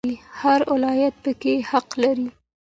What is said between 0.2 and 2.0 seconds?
هر ولایت پکې حق